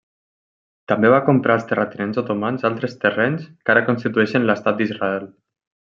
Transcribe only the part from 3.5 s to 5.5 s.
que ara constitueixen l'Estat d'Israel.